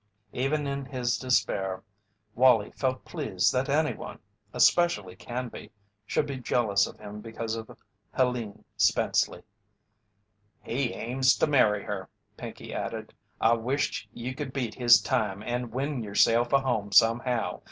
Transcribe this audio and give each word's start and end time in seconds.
Even 0.33 0.65
in 0.65 0.85
his 0.85 1.15
despair 1.15 1.83
Wallie 2.33 2.71
felt 2.71 3.05
pleased 3.05 3.53
that 3.53 3.69
any 3.69 3.93
one, 3.93 4.17
especially 4.51 5.15
Canby, 5.15 5.69
should 6.07 6.25
be 6.25 6.39
jealous 6.39 6.87
of 6.87 6.97
him 6.97 7.21
because 7.21 7.53
of 7.55 7.77
Helene 8.11 8.65
Spenceley. 8.79 9.43
"He 10.63 10.91
aims 10.93 11.37
to 11.37 11.45
marry 11.45 11.83
her," 11.83 12.09
Pinkey 12.35 12.73
added. 12.73 13.13
"I 13.39 13.53
wisht 13.53 14.07
you 14.11 14.33
could 14.33 14.53
beat 14.53 14.73
his 14.73 14.99
time 14.99 15.43
and 15.43 15.71
win 15.71 16.01
yerself 16.01 16.51
a 16.51 16.61
home 16.61 16.91
somehow. 16.91 17.59